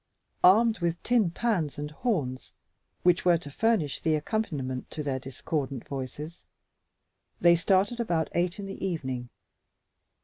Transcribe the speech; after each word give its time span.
Armed 0.43 0.79
with 0.79 1.03
tin 1.03 1.29
pans 1.29 1.77
and 1.77 1.91
horns 1.91 2.53
which 3.03 3.23
were 3.23 3.37
to 3.37 3.51
furnish 3.51 3.99
the 3.99 4.15
accompaniment 4.15 4.89
to 4.89 5.03
their 5.03 5.19
discordant 5.19 5.87
voices, 5.87 6.43
they 7.39 7.53
started 7.55 7.99
about 7.99 8.27
eight 8.33 8.57
in 8.57 8.65
the 8.65 8.83
evening. 8.83 9.29